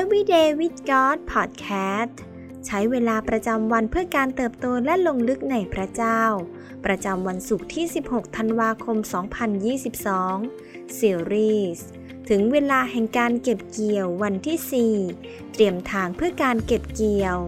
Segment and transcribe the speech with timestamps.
[0.00, 2.14] Everyday with God Podcast
[2.66, 6.22] ใช้เวลาประจำวันเพื่อการเติบโตและลงลึกในพระเจ้า
[6.84, 8.96] ประจำวันศุกร์ที่ 16 ธันวาคม
[10.18, 11.80] 2022 Series
[12.28, 17.38] ถึงเวลาแห่งการเก็บเกี่ยววันที่ 4 เตรียมทางเพื่อการเก็บเกี่ยว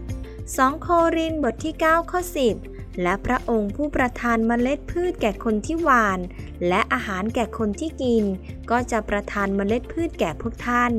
[0.00, 2.20] 2 โครินบทที่ 9 ข้อ
[2.52, 6.20] 10 และพระองค์ผู้ประทานเมล็ดพืชแก่คนที่หวาน
[6.68, 8.24] และอาหารแก่คนที่กิน
[8.70, 10.92] ก็จะประทานเมล็ดพืชแก่พวกท่าน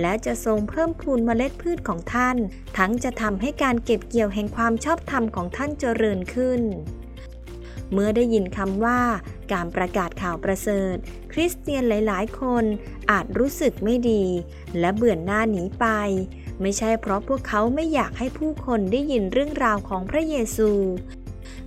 [0.00, 2.36] และจะทรงเพิ่มพูนเมล็ดพืชของท่าน
[2.78, 6.62] ทั้งจะทำให้การเก็บเกี่ยวแห่งความชอบธรรมของท่านเจริญขึ้น
[7.92, 9.00] เมื่อได้ยินคำว่า
[9.52, 10.96] การประกาศข่าวประเสริฐ
[11.32, 12.64] คริสเตียนหลายๆ คน
[13.10, 14.24] อาจรู้สึกไม่ดี
[14.78, 15.86] และเบื่อหน้าหนีไป
[16.60, 20.70] ไม่ใช่เพราะพวกเขาไม่อยากให้ผู้คนได้ยินเรื่องราวของพระเยซู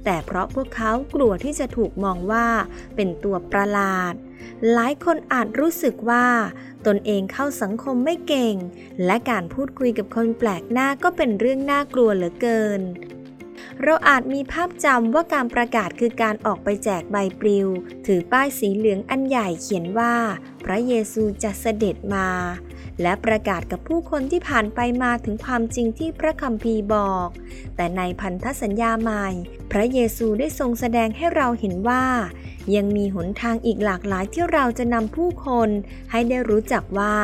[0.05, 2.47] แต่เพราะพวกเขากลัวที่จะถูกมองว่า
[2.95, 4.13] เป็นตัวประหลาด
[4.73, 6.27] หลายคนอาจรู้สึกว่า
[6.85, 8.55] ตนเองเข้าสังคมไม่เก่ง
[9.05, 12.81] และการพูดคุยกับคนแปลกหน้าก็เป็นเรื่องน่ากลัวเหลือเกิน
[13.83, 17.67] เราอาจมีภาพจำว่าการประกาศคือการออกไปแจกใบปลิว
[18.05, 20.15] ถือป้ายสีเหลืองอันใหญ่เขียนว่า
[20.65, 22.27] พระเยซูจะเสด็จมา
[23.01, 27.29] และประกาศกับผู้คนที่ผ่านไปมาถึงความจริงที่พระคัมภีร์บอก
[27.75, 29.27] แต่ในพันธสัญญาใหม่
[29.71, 32.05] พระเยซูได้ทรงแสดงให้เราเห็นว่า
[32.75, 35.69] ยังมีหนทางอีกหลากหลายที่เราจะนำผู้คน
[36.11, 37.15] ให้ได้รู้จักว่า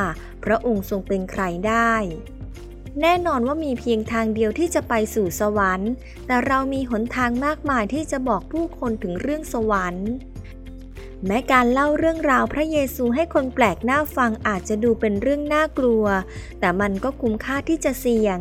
[0.44, 1.94] พระองค์ทรงเป็นใครได้
[3.02, 5.92] แน่นอนว่ามีเพียงทางเดียวที่จะไปสู่สวรรค์
[6.28, 10.10] แต่เรามีหนทางมากมายที่จะบอกผู้คนถึงเรื่องสวรรค์
[11.26, 16.06] แม้การเล่าเรื่องราวพระเยซูให้คนแปลกหน้าฟังอาจจะดูเป็นเรื่องน่ากลัว
[16.60, 18.38] แต่มันก็คุ้มค่าที่จะเสี่ยง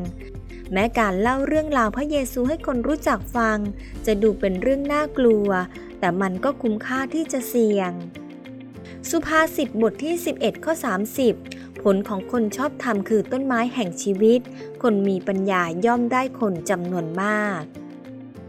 [0.73, 3.59] แม้การเล่าเรื่องราวพระเยซูให้คนรู้จักฟัง
[4.07, 5.49] จะดูเป็นเรื่องน่ากลัว
[5.99, 7.93] แต่มันก็คุ้มค่าที่จะเสี่ยง
[9.11, 10.75] สุภาษิตบทที่ 11 ข้อ
[11.27, 14.41] 30 ผลของคนชอบธรรมคือต้นไม้แห่งชีวิต
[14.83, 17.63] คนมีปัญญาย่อมได้คนจำนวนมาก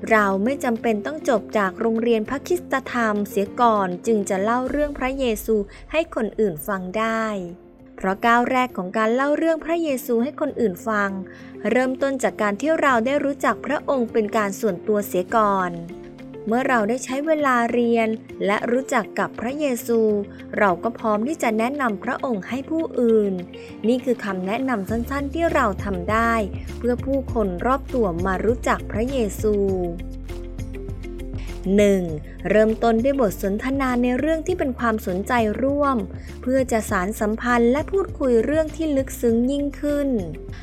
[0.09, 5.55] เราไม่จำเป็นต้องจบจากโรงเรียนพระคิสตธรรมเสียก่อนจึงจะเล่าเรื่องพระเยซู
[5.91, 7.25] ให้คนอื่นฟังได้
[7.97, 11.09] เพราะก้าวแรกของการเล่าเรื่องพระเยซูให้คนอื่นฟัง
[11.71, 15.71] เริ่มต้นจากการที่เราได้รู้จักพระองค์เป็นการส่วนตัวเสียก่อน
[16.47, 18.07] เมื่อเราได้ใช้เวลาเรียน
[18.45, 19.99] และรู้จักกับพระเยซู
[20.57, 23.33] เราก็พร้อมที่จะแนะนำพระองค์ให้ผู้อื่น
[23.87, 26.33] นี่คือคำแนะนำสั้นๆที่เราทำได้
[26.77, 29.55] เพื่อผู้คนรอบตัวมารู้จักพระเยซู
[31.69, 32.49] 1.
[32.49, 35.97] เริ่มต้นด้วยบทสนทนาในเรื่องที่เป็นความสนใจร่วม
[36.41, 40.09] เพื่อจะสารสัมพันธ์และพูดคุยเรื่องที่ลึกซึ้งยิ่งขึ้น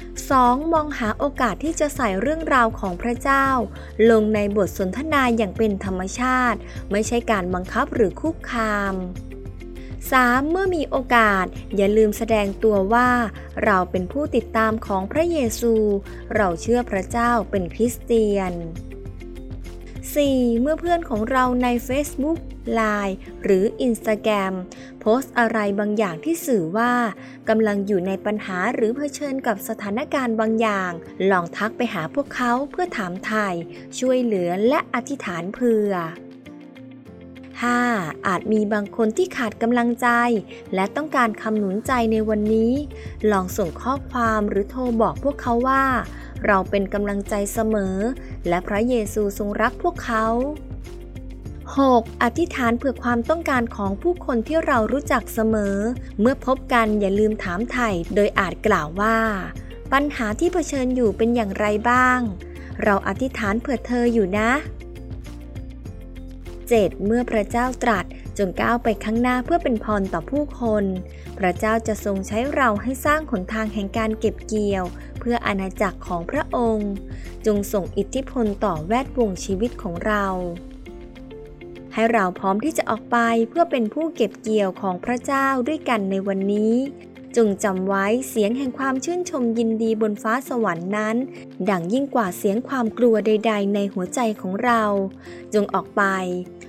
[0.09, 0.73] 2.
[0.73, 3.47] มองหาโอกาสที่จะใส่เรื่องราวของพระเจ้า
[4.11, 6.59] ลงในบทสนทนาอย่างเป็นธรรมชาติ
[6.91, 8.95] ไม่ใช่การบังคับหรือคุกคาม
[9.73, 10.51] 3.
[10.51, 13.11] เมื่อมีโอกาส อย่าลืมแสดงตัวว่า
[13.65, 15.75] เราเป็นผู้ติดตามของพระเยซู
[16.37, 18.55] เราเชื่อพระเจ้าเป็นคริสเตียน
[20.17, 20.61] 4.
[20.61, 22.39] เมื่อเพื่อนของเราใน Facebook
[22.79, 23.15] Line
[23.45, 24.55] หรือ Instagram
[25.01, 26.93] โพสต์อะไรบางอย่างที่สื่อว่า
[27.49, 30.93] กำลังอยู่ในปัญหาหรือเผชิญกับสถานการณ์บางอย่าง
[31.31, 33.55] ลองทักไปหาพวกเขาเพื่อถามไทย
[33.99, 35.93] ช่วยเหลือและอธิษฐานเผื่อ
[37.67, 38.27] 5.
[38.27, 40.09] อาจมีบางคนที่ขาดกำลังใจ
[40.75, 42.73] และต้องการคำหนุนใจในวันนี้
[43.31, 45.85] ลองส่งข้อความหรือโทรบอกพวกเขาว่า
[46.47, 47.97] เราเป็นกำลังใจเสมอ
[48.49, 50.27] และพระเยซูทรงรักพวกเขา
[51.45, 52.23] 6.
[52.23, 55.77] อธิษฐานเผื่อความต้องการของผู้คนที่เรารู้จักเสมอ
[56.21, 59.19] เมื่อพบกันอย่าลืมถามไถ่โดยอาจกล่าวว่า
[59.93, 62.21] ปัญหาที่เผชิญอยู่เป็นอย่างไรบ้าง
[62.83, 64.51] เราอธิษฐานเผื่อเธออยู่นะ
[66.77, 67.05] 7.
[67.07, 68.05] เมื่อพระเจ้าตรัส
[68.39, 70.85] จงก้าวไปข้างหน้าเพื่อเป็นพรต่อผู้คน
[71.39, 74.85] พระเจ้าจะทรงใช้เราให้สร้างหนทางแห่งการเก็บเกี่ยว
[75.21, 76.93] เพื่ออาณาจักรของพระองค์
[77.47, 80.27] จงส่งอิทธิพลต่อแวดวงชีวิตของเรา
[81.95, 83.19] ให้เราพร้อมที่จะออกไป
[83.49, 86.75] เพื่อเป็นผู้เก็บเกี่ยวของพระเจ้าด้วยกันในวันนี้
[87.39, 91.17] จงจำไว้เสียงแห่งความชื่นชมยินดีบนฟ้าสวรรค์นั้น
[91.71, 94.83] ดังยิ่งกว่าเสียงความกลัวใด ๆ ในหัวใจของเรา
[95.55, 96.03] จงออกไป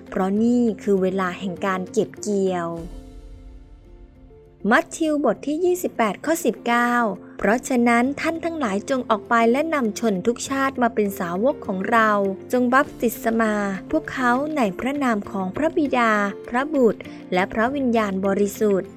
[0.10, 2.68] เพราะนี่คือเวลาแห่งการเก็บเกี่ยว
[4.70, 6.34] มัทธิวบทที่ 28 ข้อ
[6.86, 12.10] 19 เพราะฉะนั้นท่านทั้งหลายจงออกไปและนำชนทุกชาติมาเป็นสาวกของเรา
[12.52, 13.54] จงบัพติศมา
[13.92, 16.12] พวกเขาในพระนามของพระบิดา
[16.50, 17.02] พระบุตร
[17.34, 18.90] และพระวิญญาณบริสุทธิ์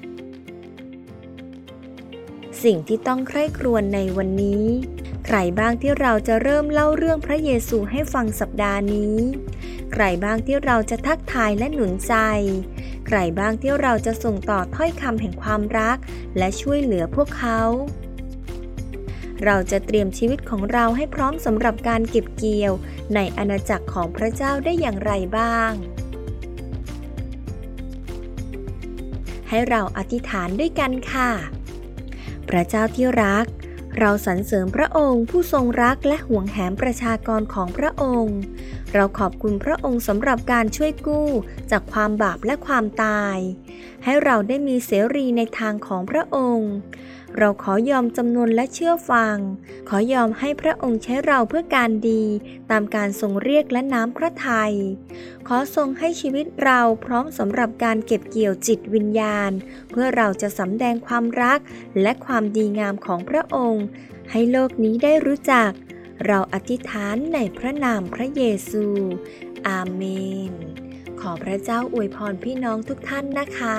[2.65, 4.67] สิ่งที่ต้องใคร่ครวญในวันนี้
[5.27, 9.17] ใครบ้างที่เราจะเริ่มเล่าเรื่องพระเยซูให้ฟังสัปดาห์นี้
[9.93, 12.15] ใครบ้างที่เราจะทักทายและหนุนใจ
[13.07, 15.99] ใครบ้างที่เราจะส่งต่อถ้อยคำแห่งความรัก
[16.39, 17.63] และช่วยเหลือพวกเขา
[19.45, 22.73] เราจะเตรียมชีวิตของเราให้พร้อมสำหรับการเก็บเกี่ยว
[23.15, 25.73] ในอาณาจักรของพระเจ้าได้อย่างไรบ้าง
[29.49, 31.31] ให้เราอธิษฐานด้วยกันค่ะ
[32.51, 33.47] พระเจ้าที่รัก
[33.99, 38.39] เราสรรเสริญพระองค์ผู้ทรงรักและห่วงแหนประชากรของพระองค์
[38.95, 41.29] เราขอบคุณพระองค์สำหรับการช่วยกู้
[41.71, 43.39] จากความบาปและความตาย
[44.05, 46.73] ให้เราได้มีเสรีในทางของพระองค์
[47.39, 49.37] เราขอยอมจำนนและเชื่อฟัง
[49.89, 52.25] ขอยอมให้พระองค์ใช้เราเพื่อการดี
[52.71, 54.75] ตามการทรงเรียกและน้ำพระทัย
[55.49, 59.51] ขอทรงให้ชีวิตเราพร้อมสำหรับการเก็บเกี่ยวจิตวิญญาณ
[59.91, 61.61] เพื่อเราจะสำแดงความรัก
[62.03, 63.82] และความดีงามของพระองค์
[64.31, 65.71] ให้โลกนี้ได้รู้จัก
[66.27, 68.85] เราอธิษฐานในพระนามพระเยซู
[69.69, 70.03] อาเม
[70.51, 70.53] น
[71.21, 73.79] ขอพระเจ้าอวยพรพี่น้องทุกท่านนะคะ